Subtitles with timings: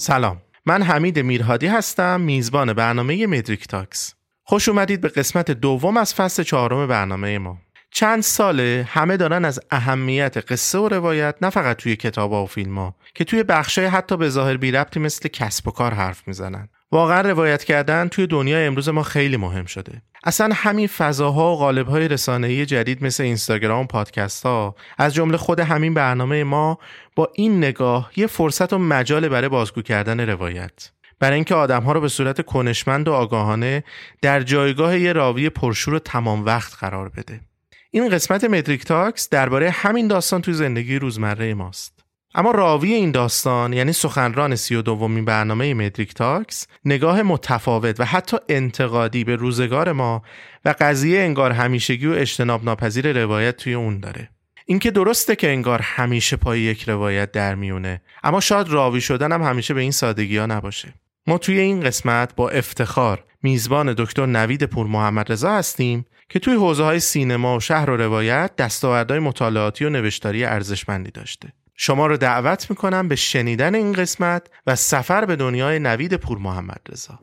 [0.00, 0.42] سلام.
[0.66, 4.14] من حمید میرهادی هستم میزبان برنامه مدریک تاکس.
[4.44, 7.58] خوش اومدید به قسمت دوم از فصل چهارم برنامه ما.
[7.90, 12.78] چند ساله همه دارن از اهمیت قصه و روایت نه فقط توی کتاب و فیلم
[12.78, 16.68] ها که توی بخشای حتی به ظاهر بی ربطی مثل کسب و کار حرف می‌زنن.
[16.92, 20.02] واقعا روایت کردن توی دنیای امروز ما خیلی مهم شده.
[20.24, 25.60] اصلا همین فضاها و قالب‌های رسانه‌ای جدید مثل اینستاگرام و پادکست ها از جمله خود
[25.60, 26.78] همین برنامه ما
[27.16, 30.90] با این نگاه یه فرصت و مجال برای بازگو کردن روایت.
[31.20, 33.84] برای اینکه آدمها رو به صورت کنشمند و آگاهانه
[34.22, 37.40] در جایگاه یه راوی پرشور و تمام وقت قرار بده.
[37.90, 41.97] این قسمت متریک تاکس درباره همین داستان توی زندگی روزمره ماست.
[42.34, 48.04] اما راوی این داستان یعنی سخنران سی و دومین برنامه مدریک تاکس نگاه متفاوت و
[48.04, 50.22] حتی انتقادی به روزگار ما
[50.64, 54.28] و قضیه انگار همیشگی و اجتناب ناپذیر روایت توی اون داره.
[54.66, 59.42] اینکه درسته که انگار همیشه پای یک روایت در میونه اما شاید راوی شدن هم
[59.42, 60.94] همیشه به این سادگی ها نباشه.
[61.26, 66.54] ما توی این قسمت با افتخار میزبان دکتر نوید پور محمد رضا هستیم که توی
[66.54, 71.52] حوزه های سینما و شهر و روایت دستاوردهای مطالعاتی و نوشتاری ارزشمندی داشته.
[71.80, 76.80] شما رو دعوت می‌کنم به شنیدن این قسمت و سفر به دنیای نوید پور محمد
[76.92, 77.14] رضا.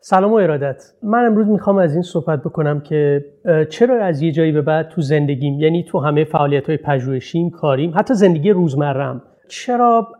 [0.00, 0.82] سلام و ارادت.
[1.02, 3.24] من امروز می‌خوام از این صحبت بکنم که
[3.70, 7.92] چرا از یه جایی به بعد تو زندگیم یعنی تو همه فعالیت های پژوهشیم کاریم
[7.96, 10.12] حتی زندگی روزمرم چرا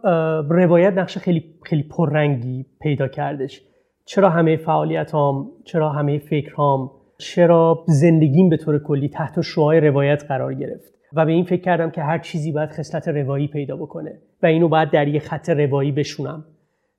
[0.50, 3.62] روایت نقش خیلی خیلی پررنگی پیدا کردش؟
[4.04, 9.80] چرا همه فعالیت هام چرا همه فکر هام چرا زندگیم به طور کلی تحت شعاع
[9.80, 13.76] روایت قرار گرفت و به این فکر کردم که هر چیزی باید خصلت روایی پیدا
[13.76, 16.44] بکنه و اینو باید در یه خط روایی بشونم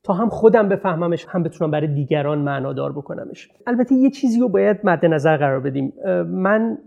[0.04, 3.50] تا هم خودم بفهممش هم بتونم برای دیگران معنادار بکنمش.
[3.68, 5.94] البته یه چیزی رو باید مد نظر قرار بدیم.
[6.28, 6.78] من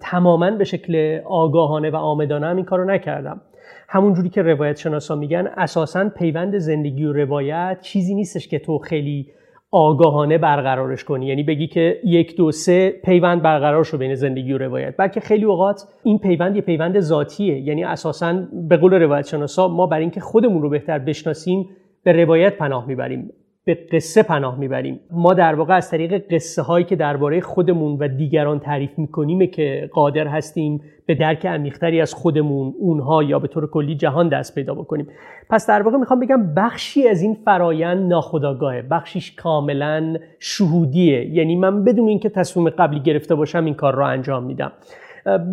[0.00, 3.40] تماما به شکل آگاهانه و آمدانه هم این کارو نکردم.
[3.88, 8.78] همون جوری که روایت شناسا میگن اساسا پیوند زندگی و روایت چیزی نیستش که تو
[8.78, 9.26] خیلی
[9.70, 11.26] آگاهانه برقرارش کنی.
[11.26, 14.94] یعنی بگی که یک دو سه پیوند برقرار شو بین زندگی و روایت.
[14.98, 17.58] بلکه خیلی اوقات این پیوند یه پیوند ذاتیه.
[17.58, 21.68] یعنی اساسا به قول روایت شناسا ما برای اینکه خودمون رو بهتر بشناسیم
[22.04, 23.30] به روایت پناه می‌بریم.
[23.68, 25.00] به قصه پناه می‌بریم.
[25.10, 29.90] ما در واقع از طریق قصه هایی که درباره خودمون و دیگران تعریف می‌کنیم که
[29.92, 34.74] قادر هستیم به درک عمیقتری از خودمون اونها یا به طور کلی جهان دست پیدا
[34.74, 35.08] بکنیم.
[35.50, 41.26] پس در واقع می‌خوام بگم بخشی از این فرایند ناخداگاهه بخشیش کاملا شهودیه.
[41.26, 44.72] یعنی من بدون اینکه تصمیم قبلی گرفته باشم این کار را انجام میدم.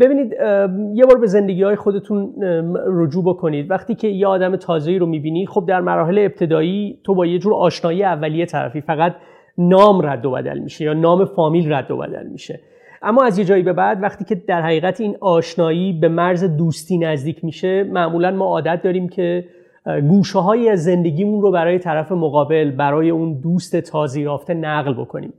[0.02, 0.34] ببینید
[0.94, 2.34] یه بار به زندگی های خودتون
[2.88, 3.72] رجوع بکنید.
[3.72, 7.54] وقتی که یه آدم تازه‌ای رو می‌بینی خب در مراحل ابتدایی تو با یه جور
[7.54, 9.16] آشنایی اولیه طرفی فقط
[9.58, 12.60] نام رد و بدل میشه یا نام فامیل رد و بدل میشه.
[13.02, 16.98] اما از یه جایی به بعد وقتی که در حقیقت این آشنایی به مرز دوستی
[16.98, 19.46] نزدیک میشه معمولا ما عادت داریم که
[20.10, 25.34] گوشه های زندگیمون رو برای طرف مقابل برای اون دوست تازه یافته نقل بکنیم.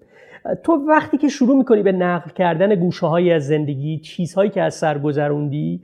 [0.64, 4.74] تو وقتی که شروع می‌کنی به نقل کردن گوشه های از زندگی چیزهایی که از
[4.74, 5.80] سر گذروندی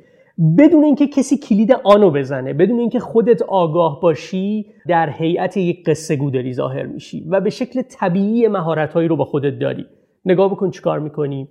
[0.58, 6.16] بدون اینکه کسی کلید آنو بزنه بدون اینکه خودت آگاه باشی در هیئت یک قصه
[6.16, 9.86] گو داری ظاهر میشی و به شکل طبیعی مهارتهایی رو با خودت داری.
[10.24, 11.48] نگاه بکن چیکار می‌کنی.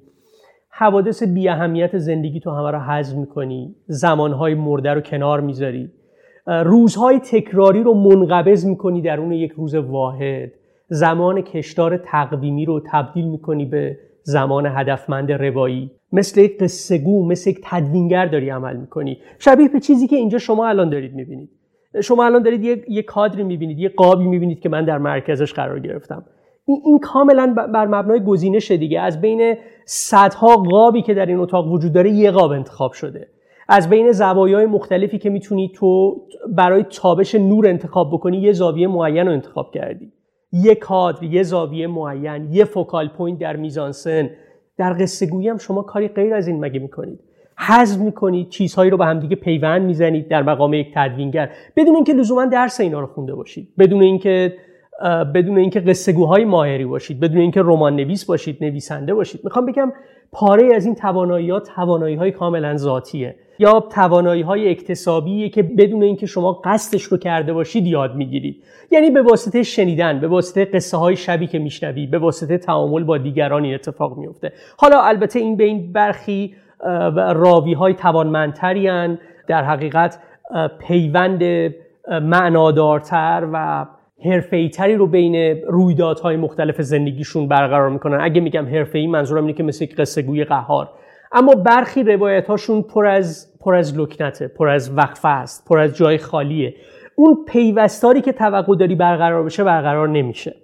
[0.69, 3.75] حوادث بی اهمیت زندگی تو همه رو حذف می‌کنی.
[3.88, 5.89] زمانهای مرده رو کنار می‌ذاری.
[6.47, 10.51] روزهای تکراری رو منقبض می‌کنی در اون یک روز واحد.
[10.94, 15.91] زمان کشتار تقویمی رو تبدیل می‌کنی به زمان هدفمند روایی.
[16.12, 19.18] مثل یک قصه گو مثل یک تدوینگر داری عمل می‌کنی.
[19.40, 21.50] شبیه به چیزی که اینجا شما الان دارید می‌بینید.
[22.03, 25.79] شما الان دارید یک یه کادری می‌بینید یه قابی می‌بینید که من در مرکزش قرار
[25.79, 26.25] گرفتم.
[26.66, 29.00] این, این کاملا بر مبنای گزینش دیگه.
[29.00, 33.28] از بین صدها قابی که در این اتاق وجود داره یه قاب انتخاب شده.
[33.68, 36.22] از بین زوایای مختلفی که می‌تونی تو
[36.56, 40.11] برای تابش نور انتخاب بکنی یه زاویه معین رو انتخاب کردی.
[40.52, 44.30] یه کادر یه زاویه معین یه focal point در میزانسن.
[44.78, 47.20] در قصه گویی هم شما کاری غیر از این مگه می‌کنید؟
[47.58, 51.50] حذف می‌کنید چیزهایی رو به همدیگه پیوند می‌زنید در مقام یک تدوینگر.
[51.76, 53.68] بدون اینکه لزوما درس اینا رو خونده باشید.
[53.80, 54.53] بدون اینکه
[55.35, 59.41] بدون اینکه قصه گوهای ماهری باشید بدون اینکه رمان نویس باشید نویسنده باشید.
[59.43, 59.93] می‌خوام بگم
[60.32, 63.35] پاره از این توانایی ها توانایی های کاملا ذاتیه.
[63.59, 68.64] یا توانایی های اکتسابیه که بدون اینکه شما قصدش رو کرده باشید یاد می‌گیرید.
[68.91, 73.17] یعنی به واسطه شنیدن به واسطه قصه های شبی که میشنوی به واسطه تعامل با
[73.17, 76.55] دیگران این اتفاق میفته حالا البته این به این برخی
[77.34, 79.17] راوی های توانمندتری
[79.47, 80.20] در حقیقت
[80.79, 81.43] پیوند
[82.22, 83.85] معنادارتر و
[84.26, 85.35] حرفه‌ای‌تری رو بین
[85.68, 88.18] رویدادهای مختلف زندگیشون برقرار می‌کنن.
[88.22, 90.90] اگه میگم حرفه‌ای منظورم اینه که مثل یک قصه گوی قهار.
[91.32, 95.96] اما برخی روایت هاشون پر از پر از لکنته پر از وقفه است پر از
[95.96, 96.76] جای خالیه.
[97.16, 100.56] اون پیوستاری که توقع داری برقرار بشه برقرار نمیشه.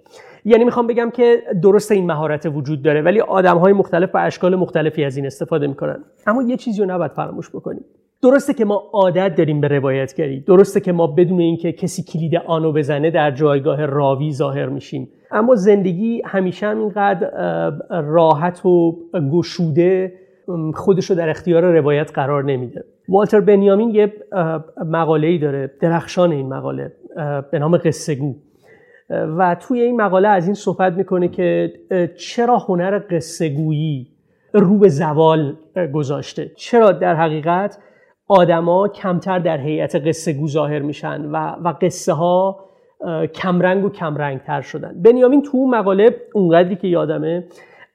[0.44, 4.56] یعنی می‌خوام بگم که درست این مهارت وجود داره ولی آدم های مختلف و اشکال
[4.56, 6.04] مختلفی از این استفاده می‌کنن.
[6.26, 7.84] اما یه چیزی رو نباید فراموش بکنیم.
[8.22, 10.40] درسته که ما عادت داریم به روایتگری.
[10.40, 15.08] درسته که ما بدون اینکه کسی کلید آنو بزنه در جایگاه راوی ظاهر میشیم.
[15.30, 17.30] اما زندگی همیشه هم اینقدر
[17.90, 18.96] راحت و
[19.32, 20.12] گشوده
[20.74, 22.84] خودش رو در اختیار روایت قرار نمیده.
[23.08, 24.12] والتر بنیامین یه
[24.86, 26.92] مقاله ای داره درخشان این مقاله
[27.50, 28.34] به نام قصه گو
[29.10, 31.72] و توی این مقاله از این صحبت می‌کنه که
[32.16, 34.06] چرا هنر قصه گویی
[34.52, 35.56] رو به زوال
[35.92, 37.78] گذاشته؟ چرا در حقیقت
[38.28, 42.64] آدما کمتر در هیئت قصه گو ظاهر میشن و, و قصه ها
[43.34, 45.02] کمرنگ و کمرنگ تر شدن.
[45.02, 47.44] بنیامین تو مقاله اونقدری که یادمه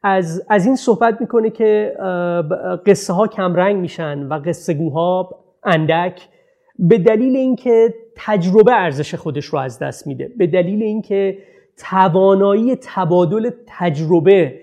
[0.03, 1.93] از, از این صحبت می‌کنه که
[2.85, 5.29] قصه ها کمرنگ میشن و قصه گوها
[5.63, 6.27] اندک
[6.79, 10.31] به دلیل اینکه تجربه ارزش خودش رو از دست میده.
[10.37, 11.37] به دلیل اینکه
[11.77, 14.59] توانایی تبادل تجربه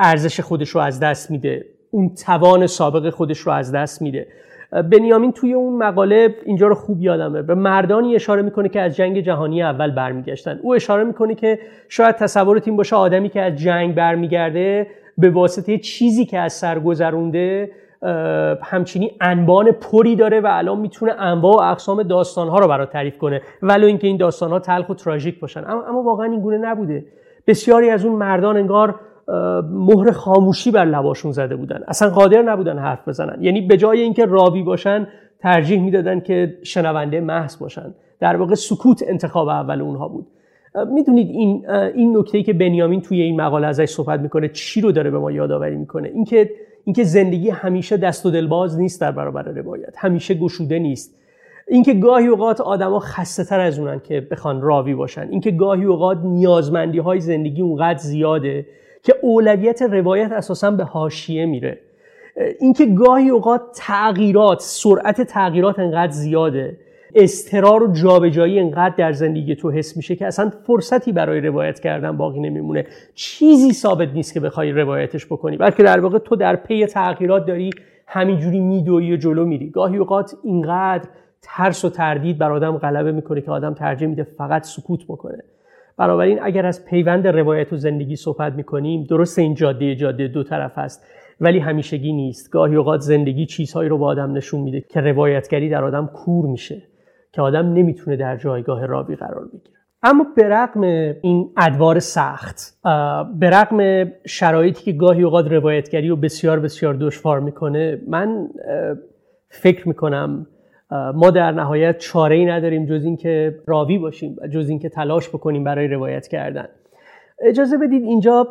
[0.00, 1.64] ارزش خودش رو از دست میده.
[1.90, 4.26] اون توان سابق خودش رو از دست میده.
[4.82, 7.42] بنیامین توی اون مقاله اینجا رو خوب یادمه.
[7.42, 10.60] به مردانی اشاره می‌کنه که از جنگ جهانی اول برمیگشتن.
[10.62, 14.86] او اشاره می‌کنه که شاید تصورت این باشه آدمی که از جنگ برمیگرده
[15.18, 17.70] به واسطه چیزی که از سر گذرونده
[18.62, 23.42] همچینی انبان پری داره و الان می‌تونه انواع و اقسام داستانها رو برای تعریف کنه.
[23.62, 25.64] ولو اینکه این داستانها تلخ و تراژیک باشن.
[25.66, 27.04] اما, اما واقعا این گونه نبوده.
[27.46, 28.94] بسیاری از اون مردان انگار
[29.70, 31.80] مهر خاموشی بر لباشون زده بودن.
[31.88, 33.42] اصلا قادر نبودن حرف بزنن.
[33.42, 35.06] یعنی به جای اینکه راوی باشن
[35.40, 37.94] ترجیح می‌دادن که شنونده محض باشن.
[38.20, 40.26] در واقع سکوت انتخاب اول اونها بود.
[40.92, 45.10] می‌دونید این این نکته که بنیامین توی این مقاله ازش صحبت می‌کنه چی رو داره
[45.10, 46.50] به ما یادآوری می‌کنه؟ اینکه
[46.84, 49.94] اینکه زندگی همیشه دست و دلباز نیست در برابر روایت.
[49.96, 51.14] همیشه گشوده نیست.
[51.68, 55.28] اینکه گاهی اوقات آدما خسته تر از اونن که بخوان راوی باشن.
[55.30, 58.66] اینکه گاهی اوقات نیازمندی های زندگی اونقدر زیاده
[59.04, 61.78] که اولویت روایت اساسا به حاشیه میره.
[62.60, 66.76] اینکه گاهی اوقات تغییرات سرعت تغییرات انقدر زیاده
[67.14, 72.16] استرار و جابجایی انقدر در زندگی تو حس میشه که اصلا فرصتی برای روایت کردن
[72.16, 72.86] باقی نمیمونه.
[73.14, 77.70] چیزی ثابت نیست که بخوای روایتش بکنی بلکه در واقع تو در پی تغییرات داری
[78.06, 79.70] همینجوری میدوی و جلو میری.
[79.70, 81.08] گاهی اوقات اینقدر
[81.42, 85.44] ترس و تردید بر آدم غلبه می‌کنه که آدم ترجیح میده فقط سکوت بکنه.
[85.98, 90.78] بنابراین اگر از پیوند روایت و زندگی صحبت می‌کنیم درست این جاده جاده دو طرف
[90.78, 91.06] است.
[91.40, 92.50] ولی همیشگی نیست.
[92.50, 96.82] گاهی اوقات زندگی چیزهایی رو به آدم نشون میده که روایتگری در آدم کور میشه
[97.32, 99.74] که آدم نمی‌تونه در جایگاه راوی قرار بگیره.
[100.02, 100.82] اما به رغم
[101.22, 102.80] این ادوار سخت
[103.40, 108.48] به رغم شرایطی که گاهی اوقات روایتگری رو بسیار بسیار دشوار می‌کنه من
[109.48, 110.46] فکر می‌کنم
[111.14, 115.64] ما در نهایت چاره ای نداریم جز اینکه راوی باشیم و جز اینکه تلاش بکنیم
[115.64, 116.68] برای روایت کردن.
[117.40, 118.48] اجازه بدید اینجا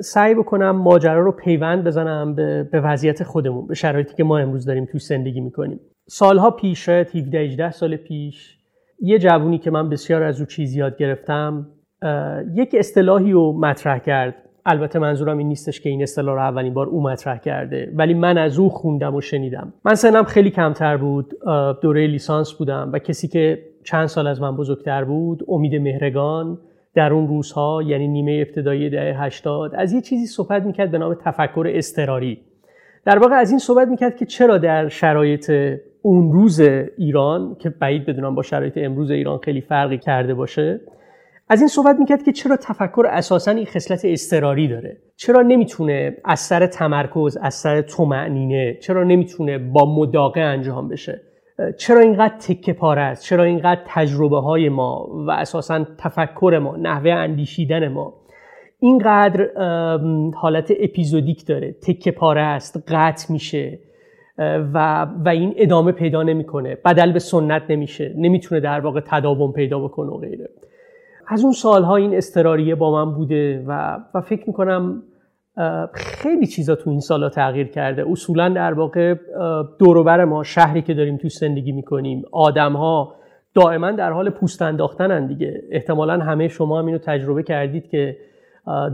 [0.00, 2.34] سعی بکنم ماجرا رو پیوند بزنم
[2.72, 5.80] به وضعیت خودمون به شرایطی که ما امروز داریم توی زندگی می‌کنیم.
[6.08, 8.58] سالها پیش شاید 17 18 سال پیش
[9.00, 11.66] یه جوونی که من بسیار از او چیز یاد گرفتم
[12.54, 14.34] یک اصطلاحی رو مطرح کرد
[14.66, 18.38] البته منظورم این نیستش که این اصطلاح رو اولین بار او مطرح کرده ولی من
[18.38, 19.72] از او خوندم و شنیدم.
[19.84, 21.34] من سنم خیلی کمتر بود
[21.82, 26.58] دوره لیسانس بودم و کسی که چند سال از من بزرگتر بود امید مهرگان
[26.94, 31.14] در اون روزها یعنی نیمه ابتدایی دهه 80 از یه چیزی صحبت می‌کرد به نام
[31.14, 32.38] تفکر استراری
[33.04, 35.52] در واقع از این صحبت می‌کرد که چرا در شرایط
[36.02, 36.60] اون روز
[36.98, 40.80] ایران که بعید بدونم با شرایط امروز ایران خیلی فرقی کرده باشه
[41.52, 46.40] از این صحبت می‌کرد که چرا تفکر اساسا این خصلت استراری داره؟ چرا نمی‌تونه از
[46.40, 51.20] سر تمرکز از سر تومعنینه چرا نمی‌تونه با مداقه انجام بشه؟
[51.78, 57.10] چرا اینقدر تکه پاره است؟ چرا اینقدر تجربه های ما و اساسا تفکر ما نحوه
[57.10, 58.14] اندیشیدن ما
[58.78, 59.48] اینقدر
[60.34, 63.78] حالت اپیزودیک داره؟ تکه پاره است قطع میشه
[64.74, 66.78] و, و این ادامه پیدا نمی‌کنه.
[66.84, 68.14] بدل به سنت نمیشه.
[68.16, 70.48] نمی‌تونه در واقع تداوم پیدا بکنه و غیره.
[71.26, 75.02] از اون سالها این استراریه با من بوده و, و فکر می‌کنم
[75.92, 78.04] خیلی چیزا تو این سالها تغییر کرده.
[78.10, 79.14] اصولا در واقع
[79.78, 83.14] دوروبر ما شهری که داریم تو زندگی می‌کنیم آدم ها
[83.54, 85.62] دائما در حال پوست انداختنن دیگه.
[85.70, 88.16] احتمالا همه شما هم اینو تجربه کردید که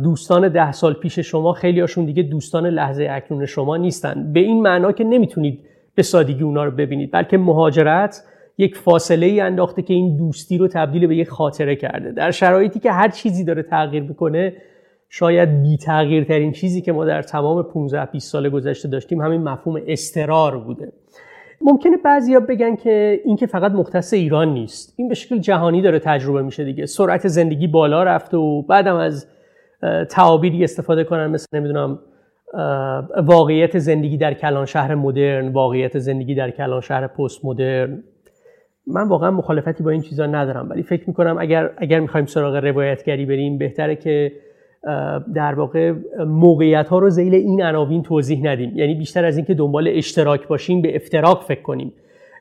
[0.03, 4.33] دوستان ده سال پیش شما خیلی هاشون دیگه دوستان لحظه اکنون شما نیستن.
[4.33, 5.61] به این معنا که نمی‌تونید
[5.95, 8.25] به سادگی اونا رو ببینید بلکه مهاجرت
[8.59, 12.13] یک فاصله ای انداخته که این دوستی رو تبدیل به یک خاطره کرده.
[12.13, 14.53] در شرایطی که هر چیزی داره تغییر می‌کنه
[15.09, 19.83] شاید بی ترین چیزی که ما در تمام 15 20 سال گذشته داشتیم همین مفهوم
[19.87, 20.93] استرار بوده.
[21.61, 24.95] ممکنه بعضیا بگن که این که فقط مختص ایران نیست.
[24.97, 26.87] این به شکل جهانی داره تجربه میشه دیگه.
[26.87, 29.27] سرعت زندگی بالا رفته و بعدم از
[30.11, 31.99] تعابیری استفاده کنن مثل نمی‌دونم
[33.17, 38.03] واقعیت زندگی در کلان شهر مدرن واقعیت زندگی در کلان شهر پست مدرن.
[38.93, 43.27] من واقعا مخالفتی با این چیزا ندارم ولی فکر می‌کنم اگر اگر می‌خوایم سراغ روایتگری
[43.27, 44.33] بریم بهتره که
[45.35, 45.93] در واقع
[46.27, 48.73] موقعیت ها رو زیل این عناوین توضیح ندیم.
[48.75, 51.93] یعنی بیشتر از اینکه دنبال اشتراک باشیم به افتراق فکر کنیم.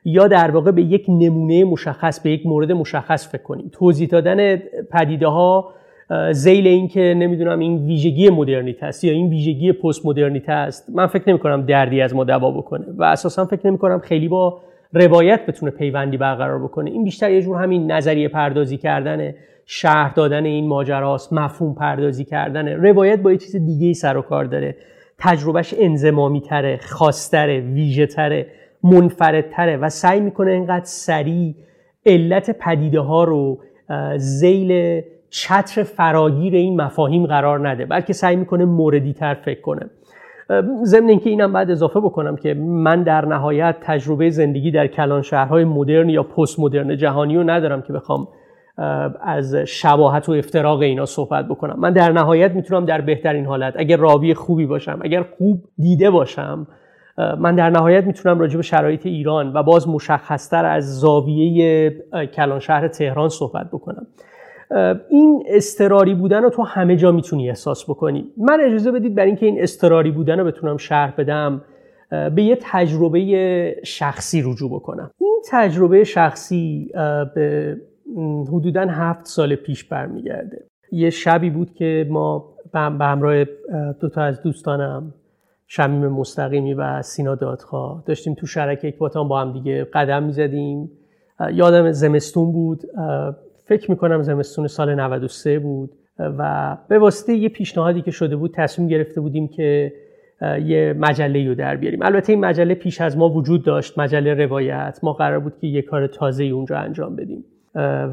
[0.04, 3.70] یا در واقع به یک نمونه مشخص به یک مورد مشخص فکر کنیم.
[3.72, 4.56] توضیح دادن
[4.92, 5.72] پدیده ها
[6.32, 10.90] زیل اینکه نمی‌دونم این ویژگی مدرنیته است یا این ویژگی پست مدرنیته است.
[10.94, 14.28] من فکر نمی کنم دردی از ما دوا بکنه و اساسا فکر نمی کنم خیلی
[14.28, 14.60] با
[14.92, 16.90] روایت بتونه پیوندی برقرار بکنه.
[16.90, 19.34] این بیشتر یه جور همین نظریه پردازی کردن
[19.66, 22.68] شهر دادن این ماجراست مفهوم پردازی کردن.
[22.68, 24.76] روایت با یه چیز دیگه ای سر و کار داره.
[25.18, 28.46] تجربهش انزمامی تره خاصتره ویژه تره
[28.82, 31.54] منفردتره و سعی می‌کنه اینقدر سریع
[32.06, 33.58] علت پدیده ها رو
[34.16, 39.90] زیل چتر فراگیر این مفاهیم قرار نده بلکه سعی می‌کنه موردی تر فکر کنه.
[40.84, 45.64] ضمن اینکه اینم بعد اضافه بکنم که من در نهایت تجربه زندگی در کلان شهرهای
[45.64, 48.28] مدرن یا پست مدرن جهانی رو ندارم که بخوام
[49.20, 51.76] از شباهت و افتراق اینا صحبت بکنم.
[51.80, 56.66] من در نهایت می‌تونم در بهترین حالت اگر راوی خوبی باشم اگر خوب دیده باشم
[57.38, 61.90] من در نهایت می‌تونم راجع به شرایط ایران و باز مشخصتر از زاویه
[62.34, 64.06] کلان شهر تهران صحبت بکنم.
[65.08, 68.32] این استراری بودن رو تو همه جا می‌تونی احساس بکنی.
[68.36, 71.62] من اجازه بدید برای اینکه این استراری بودن رو بتونم شرح بدم
[72.10, 75.10] به یه تجربه شخصی رجوع بکنم.
[75.20, 76.90] این تجربه شخصی
[77.34, 77.76] به
[78.52, 80.64] حدودا هفت سال پیش برمیگرده.
[80.92, 83.44] یه شبی بود که ما به همراه
[84.00, 85.14] دوتا از دوستانم
[85.66, 90.90] شمیم مستقیمی و سینا دادخواه داشتیم تو شرک اکباتان با هم دیگه قدم می‌زدیم.
[91.52, 92.82] یادم زمستون بود.
[93.68, 98.88] فکر می‌کنم زمستون سال 93 بود و به واسطه یه پیشنهادی که شده بود تصمیم
[98.88, 99.92] گرفته بودیم که
[100.64, 102.02] یه مجله رو در بیاریم.
[102.02, 104.98] البته این مجله پیش از ما وجود داشت مجله روایت.
[105.02, 107.44] ما قرار بود که یه کار تازه اونجا انجام بدیم.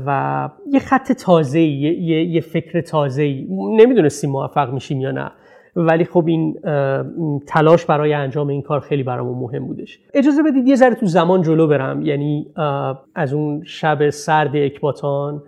[0.05, 5.31] و یه خط تازه یه،, یه،, فکر تازه نمی‌دونستیم موفق میشیم یا نه.
[5.75, 6.59] ولی خب این
[7.47, 9.99] تلاش برای انجام این کار خیلی برامون مهم بودش.
[10.13, 12.01] اجازه بدید یه ذره تو زمان جلو برم.
[12.01, 12.47] یعنی
[13.15, 15.43] از اون شب سرد اکباتان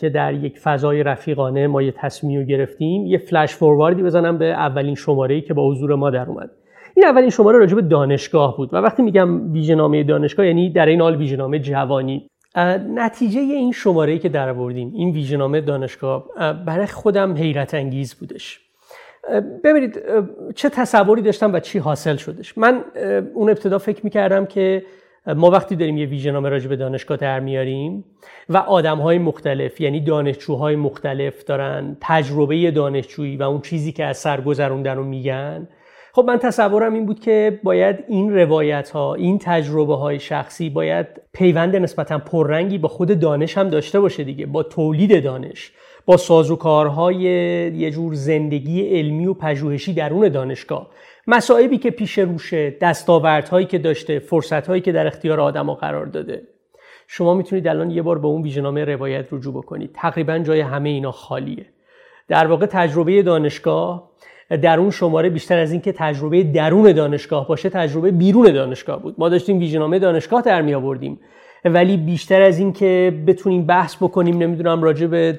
[0.00, 4.94] که در یک فضای رفیقانه ما یه تصمیم گرفتیم یه فلش فورواردی بزنم به اولین
[4.94, 6.50] شماره که با حضور ما در اومد.
[6.96, 11.00] این اولین شماره راجع به دانشگاه بود و وقتی میگم ویژه‌نامه دانشگاه یعنی در این
[11.00, 12.28] حال ویژه‌نامه جوانی.
[12.94, 16.24] نتیجه این شماره که در آوردیم این ویژه‌نامه دانشگاه
[16.66, 18.65] برای خودم حیرت انگیز بودش.
[19.64, 20.02] ببینید
[20.54, 22.58] چه تصوری داشتم و چی حاصل شدش.
[22.58, 22.84] من
[23.34, 24.82] اون ابتدا فکر می‌کردم که
[25.26, 28.04] ما وقتی داریم یه ویژنامه راجع به دانشگاه در میاریم
[28.48, 34.16] و آدم های مختلف یعنی دانشجوهای مختلف دارن تجربه دانشجویی و اون چیزی که از
[34.16, 35.68] سر گذروندن رو میگن.
[36.12, 41.06] خب من تصورم این بود که باید این روایت ها این تجربه های شخصی باید
[41.32, 45.72] پیوند نسبتا پررنگی با خود دانش هم داشته باشه دیگه با تولید دانش.
[46.06, 47.16] با سازوکارهای
[47.76, 50.88] یه جور زندگی علمی و پژوهشی درون دانشگاه.
[51.26, 56.42] مسائبی که پیش روشه دستاوردهایی که داشته فرصتهایی که در اختیار آدما قرار داده.
[57.06, 59.90] شما می‌تونید الان یه بار به اون ویژنامه روایت رجوع بکنید.
[59.94, 61.66] تقریبا جای همه اینا خالیه.
[62.28, 64.10] در واقع تجربه دانشگاه
[64.62, 69.14] در اون شماره بیشتر از اینکه تجربه درون دانشگاه باشه تجربه بیرون دانشگاه بود.
[69.18, 71.20] ما داشتیم ویژنامه دانشگاه در می آوردیم
[71.64, 75.38] ولی بیشتر از اینکه بتونیم بحث بکنیم نمی‌دونم راجع به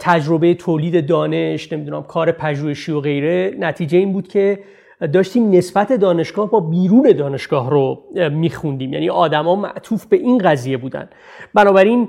[0.00, 3.54] تجربه تولید دانش نمی‌دونم کار پژوهشی و غیره.
[3.58, 4.58] نتیجه این بود که
[5.12, 8.92] داشتیم نسبت دانشگاه با بیرون دانشگاه رو میخوندیم.
[8.92, 11.08] یعنی آدما معطوف به این قضیه بودن.
[11.54, 12.08] بنابراین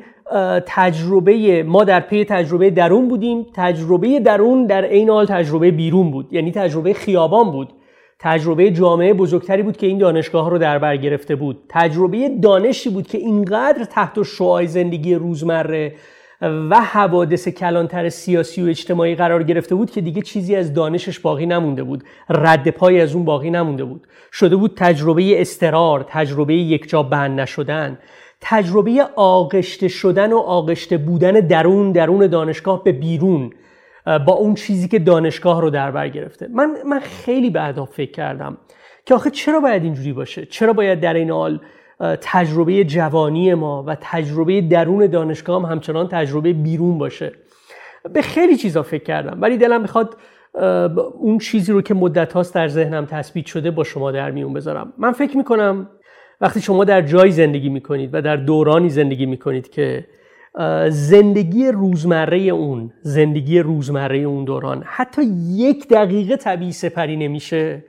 [0.65, 3.45] تجربه ما در پی تجربه درون بودیم.
[3.53, 6.33] تجربه درون در عین حال تجربه بیرون بود.
[6.33, 7.73] یعنی تجربه خیابان بود.
[8.19, 11.59] تجربه جامعه بزرگتری بود که این دانشگاه رو در بر گرفته بود.
[11.69, 15.93] تجربه دانشی بود که اینقدر تحت شعاع زندگی روزمره
[16.41, 21.45] و حوادث کلانتر سیاسی و اجتماعی قرار گرفته بود که دیگه چیزی از دانشش باقی
[21.45, 22.03] نمونده بود.
[22.29, 24.07] رد پای از اون باقی نمونده بود.
[24.31, 27.99] شده بود تجربه استرار تجربه یکجا بند نشدن.
[28.41, 33.51] تجربه آغشته شدن و آغشته بودن درون درون دانشگاه به بیرون
[34.05, 36.47] با اون چیزی که دانشگاه رو در بر گرفته.
[36.53, 38.57] من من خیلی بعدا فکر کردم
[39.05, 41.59] که آخه چرا باید اینجوری باشه؟ چرا باید در این حال
[42.21, 47.31] تجربه جوانی ما و تجربه درون دانشگاه هم همچنان تجربه بیرون باشه.
[48.13, 50.17] به خیلی چیزا فکر کردم ولی دلم می‌خواد
[51.19, 54.93] اون چیزی رو که مدت هاست در ذهنم تثبیت شده با شما در میون بذارم.
[54.97, 55.89] من فکر می‌کنم
[56.41, 60.05] وقتی شما در جایی زندگی می‌کنید و در دورانی زندگی می‌کنید که
[60.89, 67.83] زندگی روزمره اون زندگی روزمره اون دوران حتی یک دقیقه طبیعی سپری نمیشه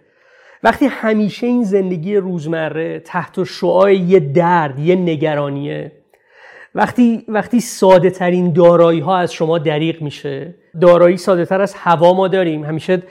[0.63, 5.93] وقتی همیشه این زندگی روزمره تحت شعاع یه درد یه نگرانیه
[6.75, 12.15] وقتی وقتی ساده ترین دارایی ها از شما دریغ میشه دارایی ساده تر از هوا
[12.15, 12.65] ما داریم.
[12.65, 13.03] همیشه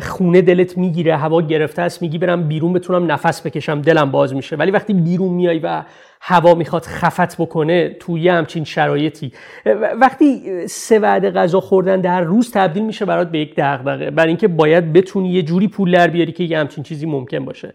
[0.00, 4.56] خونه دلت می‌گیره هوا گرفته است میگی برم بیرون بتونم نفس بکشم دلم باز میشه.
[4.56, 5.82] ولی وقتی بیرون میای و
[6.20, 9.32] هوا می‌خواد خفت بکنه توی همچین شرایطی.
[10.00, 14.48] وقتی سه وعده غذا خوردن در روز تبدیل میشه برات به یک دغدغه برای اینکه
[14.48, 17.74] باید بتونی یه جوری پول در بیاری که یه همچین چیزی ممکن باشه.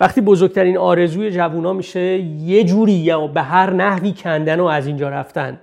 [0.00, 5.08] وقتی بزرگترین آرزوی جوونا میشه یه جوری یا به هر نحوی کندن و از اینجا
[5.08, 5.60] رفتن.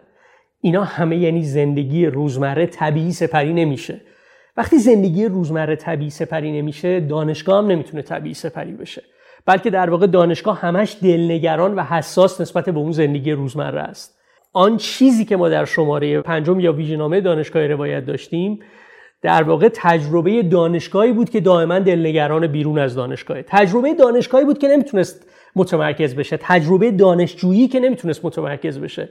[0.62, 4.01] اینا همه یعنی زندگی روزمره طبیعی سپری نمیشه.
[4.58, 9.03] وقتی زندگی روزمره طبیعی سپری نمیشه دانشگاه هم نمی‌تونه طبیعی سپری بشه.
[9.46, 14.17] بلکه در واقع دانشگاه همش دلنگران و حساس نسبت به اون زندگی روزمره است.
[14.53, 18.60] آن چیزی که ما در شماره پنجم یا ویژنامه دانشگاه روایت داشتیم
[19.22, 23.41] در واقع تجربه دانشگاهی بود که دائما دلنگران بیرون از دانشگاه.
[23.41, 26.38] تجربه دانشگاهی بود که نمی‌تونست متمرکز بشه.
[26.41, 29.10] تجربه دانشجویی که نمی‌تونست متمرکز بشه.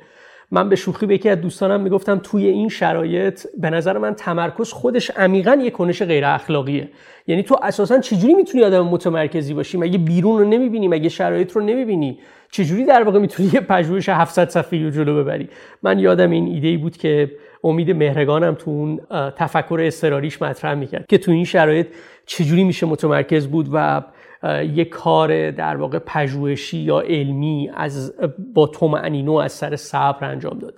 [0.51, 4.73] من به شوخی به یکی از دوستانم می‌گفتم توی این شرایط به نظر من تمرکز
[4.73, 6.89] خودش عمیقا یک کنش غیر اخلاقیه.
[7.27, 11.63] یعنی تو اساسا چجوری می‌تونی آدم متمرکزی باشی؟ مگه بیرون رو نمی‌بینی؟ مگه شرایط رو
[11.63, 12.19] نمی‌بینی؟
[12.51, 15.49] چجوری در واقع می‌تونی یه پژوهش 700 صفحه‌ای جلو ببری؟
[15.83, 17.31] من یادم این ایده بود که
[17.65, 19.01] امید مهرگانم تو اون
[19.37, 21.87] تفکر استراریش مطرح می‌کرد که تو این شرایط
[22.27, 24.03] چجوری میشه متمرکز بود و
[24.63, 28.15] یک کار در واقع پژوهشی یا علمی از
[28.55, 30.75] با تومعنینو از سر صبر انجام داد.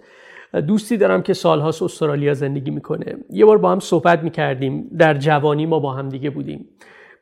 [0.67, 3.17] دوستی دارم که سالهاست استرالیا زندگی می‌کنه.
[3.31, 4.91] یه بار با هم صحبت می‌کردیم.
[4.99, 6.69] در جوانی ما با هم دیگه بودیم.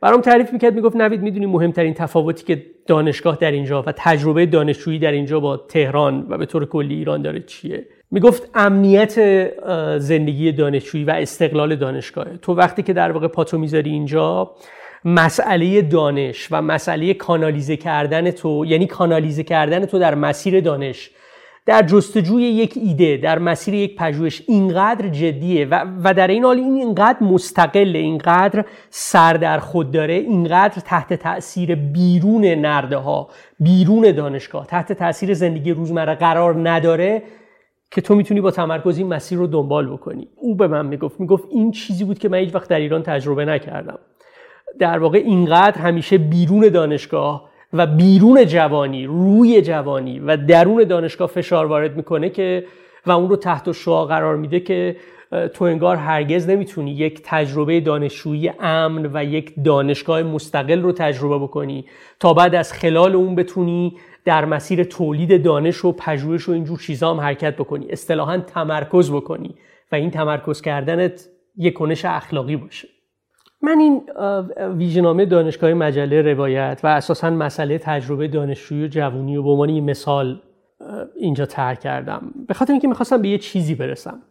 [0.00, 4.98] برام تعریف می‌کرد می‌گفت نوید می‌دونی مهمترین تفاوتی که دانشگاه در اینجا و تجربه دانشجویی
[4.98, 9.14] در اینجا با تهران و به طور کلی ایران داره چیه؟ می‌گفت امنیت
[9.98, 14.50] زندگی دانشجویی و استقلال دانشگاه تو وقتی که در واقع پاتو می‌ذاری اینجا
[15.04, 21.10] مسئله دانش و مسئله کانالیزه کردن تو یعنی کانالیزه کردن تو در مسیر دانش
[21.66, 26.56] در جستجوی یک ایده در مسیر یک پژوهش اینقدر جدیه و, و در این حال
[26.56, 33.28] این اینقدر مستقل اینقدر سر در خود داره اینقدر تحت تاثیر بیرون نرده ها
[33.60, 37.22] بیرون دانشگاه تحت تاثیر زندگی روزمره قرار نداره
[37.90, 40.28] که تو می‌تونی با تمرکز این مسیر رو دنبال بکنی.
[40.36, 43.44] او به من می‌گفت می‌گفت این چیزی بود که من هیچ وقت در ایران تجربه
[43.44, 43.98] نکردم.
[44.78, 51.66] در واقع اینقدر همیشه بیرون دانشگاه و بیرون جوانی روی جوانی و درون دانشگاه فشار
[51.66, 52.64] وارد می‌کنه که
[53.06, 54.96] و اون رو تحت شعا قرار میده که
[55.54, 61.84] تو انگار هرگز نمی‌تونی یک تجربه دانشجویی امن و یک دانشگاه مستقل رو تجربه بکنی
[62.20, 67.10] تا بعد از خلال اون بتونی در مسیر تولید دانش و پژوهش و اینجور چیزا
[67.10, 69.54] هم حرکت بکنی اصطلاحا تمرکز بکنی
[69.92, 72.88] و این تمرکز کردنت یک کنش اخلاقی باشه.
[73.62, 74.02] من این
[74.76, 80.40] ویژنامه دانشگاه مجله روایت و اساسا مسئله تجربه دانشجویی و جوونی و به عنوان مثال
[81.16, 82.34] اینجا تر کردم.
[82.48, 84.22] به خاطر اینکه می‌خواستم به یه چیزی برسم.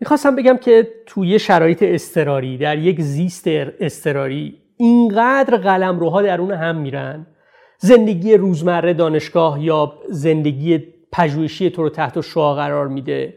[0.00, 3.44] می‌خواستم بگم که توی شرایط استراری در یک زیست
[3.80, 7.26] استراری اینقدر قلم روها درون هم میرن.
[7.78, 13.34] زندگی روزمره دانشگاه یا زندگی پژوهشی تو رو تحت شعا قرار میده.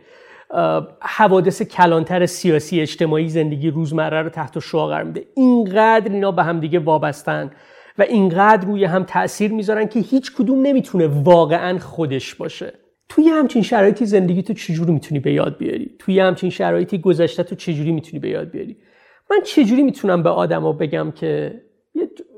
[1.02, 5.26] حوادث کلانتر سیاسی اجتماعی زندگی روزمره رو تحت شعا قرار میده.
[5.36, 7.52] اینقدر اینا به هم دیگه وابستن
[7.98, 12.74] و اینقدر روی هم تاثیر می‌ذارن که هیچ کدوم نمی‌تونه واقعا خودش باشه.
[13.10, 17.56] توی همچین شرایطی زندگی تو چجوری می‌تونی به یاد بیاری؟ توی همچین شرایطی گذشته تو
[17.56, 18.78] چجوری می‌تونی به یاد بیاری؟
[19.32, 21.62] من چجوری می‌تونم به آدما بگم که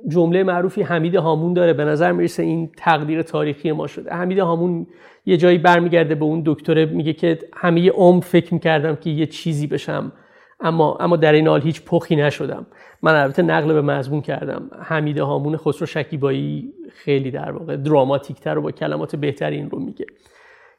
[0.08, 1.74] جمله معروفی حمید هامون داره.
[1.74, 4.14] به نظر می‌رسه این تقدیر تاریخی ما شده.
[4.14, 4.88] حمید هامون
[5.26, 9.68] یه جایی برمیگرده به اون دکتره میگه که همه عمر فکر می‌کردم که یه چیزی
[9.68, 10.12] بشم
[10.60, 12.66] اما اما در این حال هیچ پخی نشدم.
[13.02, 14.70] من البته نقل به مضمون کردم.
[14.82, 20.06] حمید هامون خسرو شکیبایی خیلی در واقع دراماتیکتر و با کلمات بهتری این رو میگه.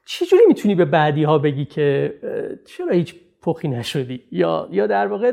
[0.05, 2.13] چجوری می‌تونی به بعدی ها بگی که
[2.65, 5.31] چرا هیچ پخی نشدی؟ یا یا در واقع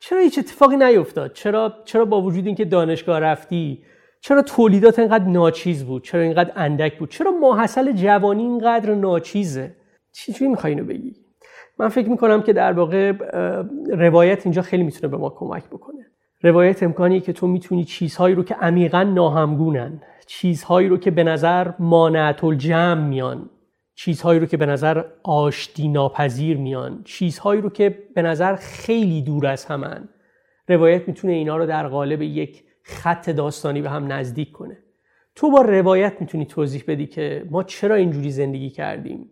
[0.00, 3.82] چرا هیچ اتفاقی نیفتاد؟ چرا چرا با وجود اینکه دانشگاه رفتی
[4.20, 9.76] چرا تولیدات اینقدر ناچیز بود؟ چرا اینقدر اندک بود؟ چرا ماحصل جوانی اینقدر ناچیزه؟
[10.12, 11.14] چجوری می‌خوای اینو بگی؟
[11.78, 13.12] من فکر می‌کنم که در واقع
[13.88, 16.06] روایت اینجا خیلی می‌تونه به ما کمک بکنه.
[16.42, 21.70] روایت امکانیه که تو می‌تونی چیزهایی رو که عمیقا ناهمگونن چیزهایی رو که به نظر
[21.78, 23.50] مانعت الجمع میان
[23.98, 29.46] چیزهایی رو که به نظر آشتی ناپذیر میان چیزهایی رو که به نظر خیلی دور
[29.46, 30.08] از همن.
[30.68, 34.78] روایت می‌تونه اینا رو در قالب یک خط داستانی به هم نزدیک کنه.
[35.34, 39.30] تو با روایت می‌تونی توضیح بدی که ما چرا اینجوری زندگی کردیم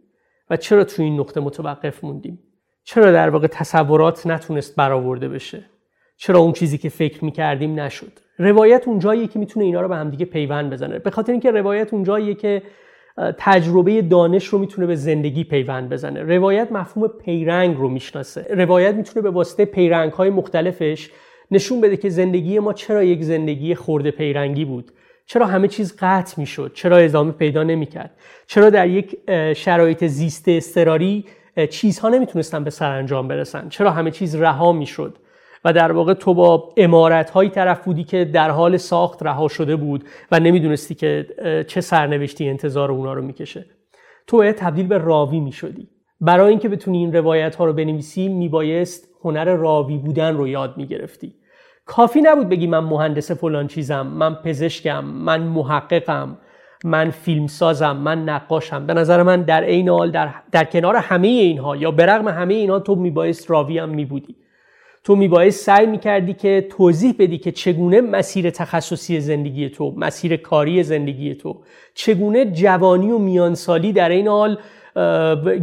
[0.51, 2.39] و چرا تو این نقطه متوقف موندیم؟
[2.85, 5.65] چرا در واقع تصورات نتونست برآورده بشه؟
[6.17, 9.97] چرا اون چیزی که فکر می‌کردیم نشد؟ روایت اون جاییه که می‌تونه اینا رو به
[9.97, 10.99] همدیگه پیوند بزنه.
[10.99, 12.63] به خاطر اینکه روایت اون جاییه که
[13.39, 16.23] تجربه دانش رو می‌تونه به زندگی پیوند بزنه.
[16.23, 18.47] روایت مفهوم پیرنگ رو می‌شناسه.
[18.51, 21.11] روایت می‌تونه به واسطه پیرنگ های مختلفش
[21.51, 24.93] نشون بده که زندگی ما چرا یک زندگی خورده پیرنگی بود.
[25.27, 26.71] چرا همه چیز قطع می‌شد.
[26.75, 28.11] چرا ادامه پیدا نمی‌کرد.
[28.47, 29.17] چرا در یک
[29.57, 31.25] شرایط زیست استراری
[31.71, 33.69] چیزها نمی‌تونستن به سرانجام برسن.
[33.69, 35.17] چرا همه چیز رها می‌شد.
[35.67, 39.77] و در واقع تو با امارت هایی طرف بودی که در حال ساخت رها شده
[39.77, 41.27] بود و نمی‌دونستی که
[41.69, 43.67] چه سرنوشتی انتظار اونا رو می‌کشه.
[44.27, 45.89] تو باید تبدیل به راوی می‌شدی.
[46.21, 51.35] برای اینکه بتونی این روایت ها رو بنویسی میبایست هنر راوی بودن رو یاد می‌گرفتی.
[51.87, 56.39] کافی نبود بگی من مهندس فلان چیزم من پزشکم من محققم
[56.85, 58.87] من فیلمسازم من نقاشم.
[58.87, 62.79] به نظر من در عین حال در, در کنار همه اینها یا برغم همه اینها
[62.81, 64.37] تو میبایست راوی هم میبودی.
[65.07, 70.83] تو میبایست سعی می‌کردی که توضیح بدی که چگونه مسیر تخصصی زندگی تو مسیر کاری
[70.83, 71.57] زندگی تو
[71.95, 74.59] چگونه جوانی و میانسالی در این حال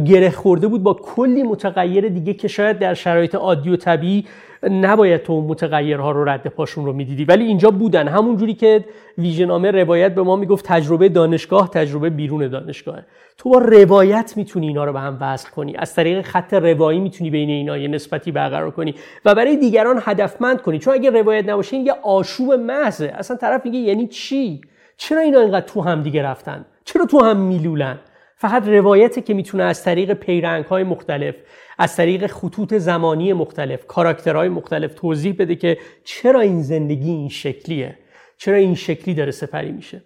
[0.04, 4.24] گره خورده بود با کلی متغیر دیگه که شاید در شرایط عادی و طبیعی
[4.68, 7.24] نباید تو متغیرها رو رد پاشون رو می‌دیدی.
[7.24, 8.08] ولی اینجا بودن.
[8.08, 8.84] همون جوری که
[9.18, 12.98] ویژنامه روایت به ما می‌گفت تجربه دانشگاه تجربه بیرون دانشگاه.
[13.38, 15.76] تو با روایت می‌تونی اینا رو به هم وصل کنی.
[15.76, 20.62] از طریق خط روایی می‌تونی بین اینا یه نسبتی برقرار کنی و برای دیگران هدفمند
[20.62, 20.78] کنی.
[20.78, 23.12] چون اگه روایت نباشه یه آشوب محضه.
[23.14, 24.60] اصلا طرف میگه یعنی چی؟
[24.96, 27.98] چرا اینا اینقدر تو هم دیگه رفتن؟ چرا تو هم میلولن؟
[28.36, 31.34] فقط روایتی که می‌تونه از طریق پیرنگ های مختلف
[31.78, 37.98] از طریق خطوط زمانی مختلف کاراکترهای مختلف توضیح بده که چرا این زندگی این شکلیه
[38.38, 40.02] چرا این شکلی داره سپری میشه.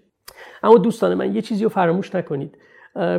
[0.63, 2.59] اما دوستان من یه چیزی رو فراموش نکنید.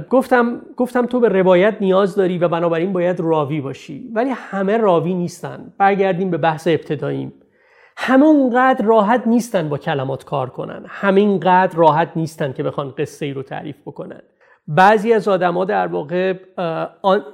[0.10, 4.12] گفتم گفتم تو به روایت نیاز داری و بنابراین باید راوی باشی.
[4.14, 5.74] ولی همه راوی نیستن.
[5.78, 7.34] برگردیم به بحث ابتداییم.
[7.98, 10.86] همه اونقدر راحت نیستن با کلمات کار کنن.
[10.88, 14.22] همینقدر راحت نیستن که بخوان قصه ای رو تعریف بکنن.
[14.72, 16.34] بعضی از آدما در واقع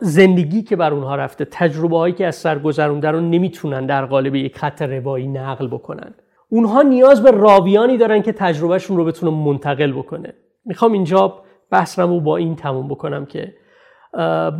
[0.02, 4.36] زندگی که بر اونها رفته تجربه هایی که از سر گذرونده رو نمی‌تونن در قالب
[4.36, 6.14] یک خط روایی نقل بکنن.
[6.50, 10.34] اونها نیاز به راویانی دارن که تجربهشون رو بتونه منتقل بکنه.
[10.66, 11.34] می‌خوام اینجا
[11.72, 13.54] بحثم رو با این تموم بکنم که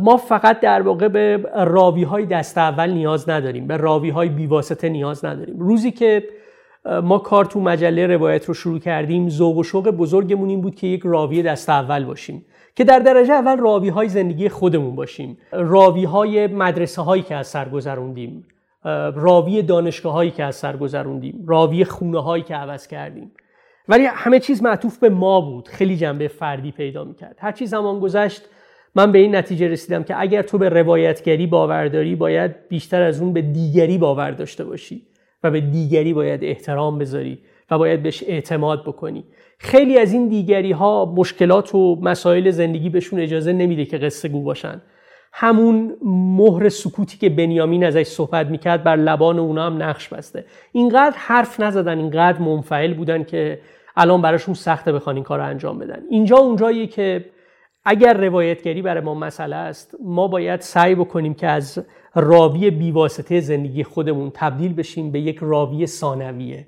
[0.00, 4.88] ما فقط در واقع به راوی های دست اول نیاز نداریم به راوی های بیواسطه
[4.88, 5.58] نیاز نداریم.
[5.58, 6.24] روزی که
[7.02, 10.86] ما کار تو مجله روایت رو شروع کردیم ذوق و شوق بزرگمون این بود که
[10.86, 12.44] یک راوی دست اول باشیم.
[12.76, 15.38] که در درجه اول راوی های زندگی خودمون باشیم.
[15.52, 18.46] راوی های مدرسه هایی که از سر گذروندیم.
[19.14, 21.44] راوی دانشگاه هایی که از سر گذروندیم.
[21.46, 23.32] راوی خونه هایی که عوض کردیم.
[23.88, 25.68] ولی همه چیز معطوف به ما بود.
[25.68, 27.36] خیلی جنبه فردی پیدا می‌کرد.
[27.38, 28.42] هر چیز زمان گذشت
[28.94, 33.20] من به این نتیجه رسیدم که اگر تو به روایتگری باور داری باید بیشتر از
[33.20, 35.02] اون به دیگری باور داشته باشی
[35.44, 37.38] و به دیگری باید احترام بذاری
[37.70, 39.24] و باید بهش اعتماد بکنی.
[39.58, 44.42] خیلی از این دیگری ها مشکلات و مسائل زندگی بهشون اجازه نمیده که قصه گو
[44.42, 44.82] باشن.
[45.32, 50.44] همون مهر سکوتی که بنیامین ازش صحبت می‌کرد بر لبان اونا هم نقش بسته.
[50.72, 53.60] اینقدر حرف نزدن اینقدر منفعل بودن که
[53.96, 56.02] الان براشون سخته بخوان این کار رو انجام بدن.
[56.10, 57.24] اینجا اونجاییه که
[57.84, 63.84] اگر روایتگری برای ما مسئله است ما باید سعی بکنیم که از راوی بیواسطه زندگی
[63.84, 66.66] خودمون تبدیل بشیم به یک راوی ثانویه.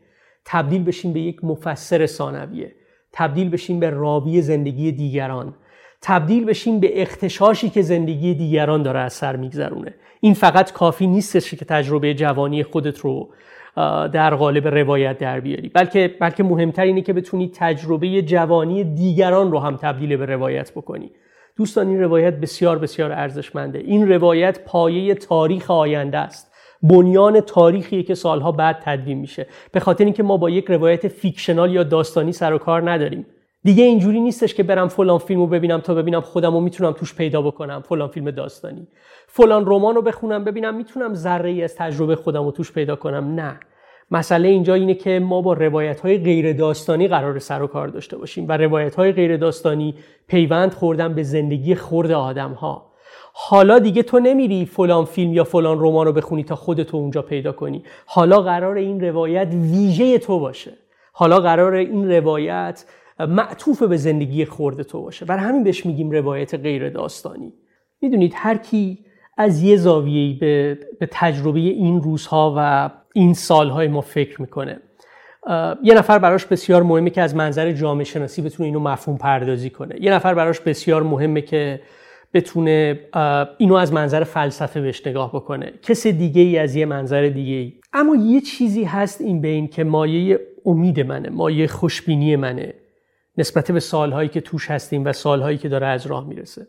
[0.51, 2.73] تبدیل بشیم به یک مفسر ثانویه
[3.13, 5.55] تبدیل بشیم به راوی زندگی دیگران
[6.03, 9.95] تبدیل بشیم به اختشاشی که زندگی دیگران داره از سر میگذرونه.
[10.21, 13.29] این فقط کافی نیستش که تجربه جوانی خودت رو
[14.13, 15.69] در قالب روایت در بیاری.
[15.69, 21.11] بلکه بلکه مهمتر اینه که بتونی تجربه جوانی دیگران رو هم تبدیل به روایت بکنی.
[21.57, 23.79] دوستان این روایت بسیار بسیار ارزشمنده.
[23.79, 26.48] این روایت پایه تاریخ آینده است.
[26.83, 29.47] بنیان تاریخی که سالها بعد تدوین میشه.
[29.73, 33.27] به خاطر اینکه ما با یک روایت فیکشنال یا داستانی سر و کار نداریم.
[33.64, 37.43] دیگه اینجوری نیستش که برم فلان فیلمو ببینم تا ببینم خودم رو می‌تونم توش پیدا
[37.43, 38.87] بکنم فلان فیلم داستانی.
[39.27, 43.35] فلان رمان رو بخونم ببینم می‌تونم ذره ای از تجربه خودم رو توش پیدا کنم.
[43.35, 43.61] نه.
[44.11, 48.17] مسئله اینجا اینه که ما با روایت های غیر داستانی قرار سر و کار داشته
[48.17, 49.95] باشیم و روایت های غیر داستانی
[50.29, 52.88] پیوند خوردن به زندگی خورد آدم ها
[53.40, 57.53] حالا دیگه تو نمیری فلان فیلم یا فلان رمان رو بخونی تا خودتو اونجا پیدا
[57.53, 57.83] کنی.
[58.07, 60.72] حالا قرار این روایت ویژه تو باشه.
[61.12, 62.85] حالا قرار این روایت
[63.20, 65.24] معطوف به زندگی خورده تو باشه.
[65.24, 67.53] برای همین بهش میگیم روایت غیر داستانی.
[68.01, 68.98] می‌دونید هر کی
[69.37, 74.81] از یه زاویه‌ای به, به تجربه این روزها و این سالهای ما فکر می‌کنه.
[75.83, 79.96] یه نفر براش بسیار مهمه که از منظر جامعه شناسی بتونه اینو مفهوم پردازی کنه.
[80.01, 81.81] یه نفر براش بسیار مهمه که
[82.35, 83.01] بتونه
[83.59, 85.73] اینو از منظر فلسفه بهش نگاه بکنه.
[85.83, 89.85] کس دیگه ای از یه منظر دیگه ای اما یه چیزی هست این بین که
[89.85, 92.75] مایه امید منه مایه خوشبینی منه
[93.38, 96.67] نسبت به سالهایی که توش هستیم و سالهایی که داره از راه می‌رسه.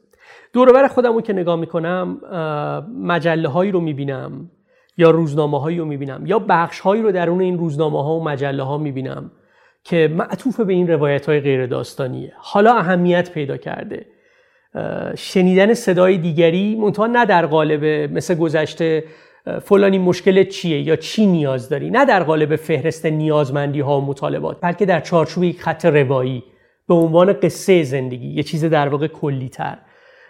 [0.54, 2.22] دوروبر خودم رو که نگاه می‌کنم
[3.04, 4.52] مجله هایی رو می‌بینم
[4.98, 8.64] یا روزنامه هایی رو می‌بینم یا بخش هایی رو درون این روزنامه ها و مجله
[8.64, 9.32] ها می‌بینم
[9.84, 14.06] که معطوف به این روایت های غیر داستانیه حالا اهمیت پیدا کرده.
[15.18, 19.04] شنیدن صدای دیگری منتها نه در قالب مثل گذشته
[19.62, 24.58] فلانی مشکل چیه یا چی نیاز داری؟ نه در قالب فهرست نیازمندی ها و مطالبات
[24.62, 26.44] بلکه در چارچوب یک خط روایی
[26.88, 29.78] به عنوان قصه زندگی یه چیز در واقع کلی تر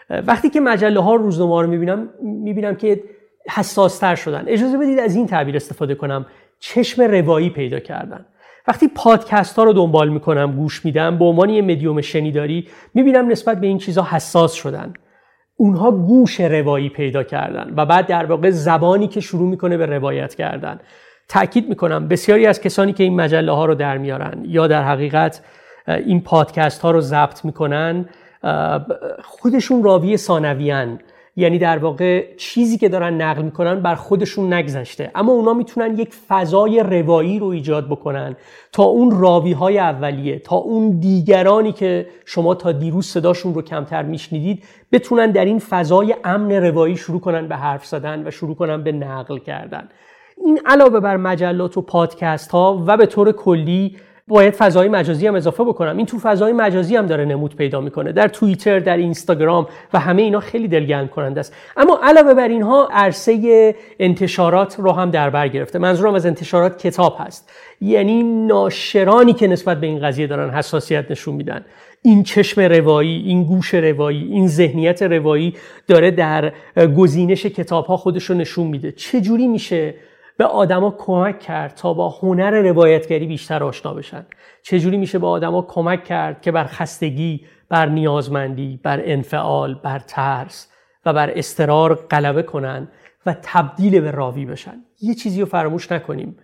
[0.10, 3.04] وقتی که مجله ها روزنامه رو می‌بینم می‌بینم که
[3.49, 4.43] حساس تر شدن.
[4.47, 6.25] اجازه بدید از این تعبیر استفاده کنم.
[6.60, 8.25] چشم روایی پیدا کردن.
[8.69, 13.62] وقتی پادکست ها رو دنبال می‌کنم گوش میدم به عنوان یه مدیوم شنیداری می‌بینم نسبت
[13.62, 14.93] به این چیزها حساس شدن.
[15.55, 20.36] اونها گوش روایی پیدا کردن و بعد در واقع زبانی که شروع می‌کنه به روایت
[20.36, 20.79] کردن.
[21.27, 25.41] تاکید می‌کنم بسیاری از کسانی که این مجله ها رو در میارن یا در حقیقت
[25.88, 28.10] این پادکست ها رو ضبط می‌کنن
[29.23, 30.99] خودشون راوی ثانویان
[31.36, 35.12] یعنی در واقع چیزی که دارن نقل می‌کنن بر خودشون نگذشته.
[35.15, 38.36] اما اونا می‌تونن یک فضای روایی رو ایجاد بکنن.
[38.72, 44.04] تا اون راوی های اولیه تا اون دیگرانی که شما تا دیروز صداشون رو کمتر
[44.04, 48.84] میشنیدید بتونن در این فضای امن روایی شروع کنن به حرف زدن و شروع کنن
[48.84, 49.89] به نقل کردن.
[50.46, 53.98] این علاوه بر مجلات و پادکست ها و به طور کلی
[54.30, 55.98] باید فضای مجازی هم اضافه بکنم.
[55.98, 58.12] این تو فضای مجازی هم داره نمود پیدا می‌کنه.
[58.12, 61.56] در توییتر در اینستاگرام و همه اینا خیلی دلگرم کننده است.
[61.78, 65.80] اما علاوه بر اینها عرصه انتشارات رو هم در بر گرفته.
[65.80, 67.52] منظورم از انتشارات کتاب هست.
[67.82, 71.65] یعنی ناشرانی که نسبت به این قضیه دارن حساسیت نشون میدن.
[72.02, 75.54] این چشم روایی این گوش روایی این ذهنیت روایی
[75.88, 76.54] داره در
[76.98, 78.92] گزینش کتاب ها خودش رو نشون میده.
[78.92, 79.94] چه جوری میشه
[80.39, 84.25] به آدما کمک کرد تا با هنر روایتگری بیشتر آشنا بشن.
[84.63, 90.71] چجوری میشه به آدما کمک کرد که بر خستگی بر نیازمندی بر انفعال بر ترس
[91.06, 92.88] و بر استرار غلبه کنن
[93.25, 96.38] و تبدیل به راوی بشن؟ یه چیزی رو فراموش نکنیم.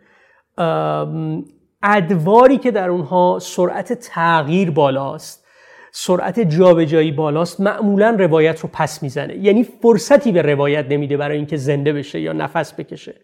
[1.84, 5.46] ادواری که در اونها سرعت تغییر بالاست
[5.92, 9.38] سرعت جابجایی بالاست معمولا روایت رو پس می‌زنه.
[9.38, 13.16] یعنی فرصتی به روایت نمیده برای اینکه زنده بشه یا نفس بکشه.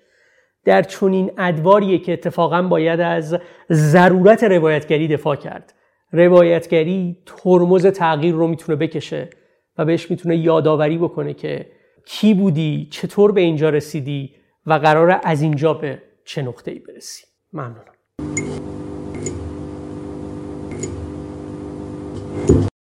[0.66, 3.40] در چنین ادواریه که اتفاقا باید از
[3.72, 5.74] ضرورت روایتگری دفاع کرد.
[6.12, 9.30] روایتگری ترمز تغییر رو می‌تونه بکشه
[9.78, 11.66] و بهش می‌تونه یادآوری بکنه که
[12.06, 17.24] کی بودی چطور به اینجا رسیدی و قرار از اینجا به چه نقطه‌ای برسی.
[17.54, 18.51] ممنونم.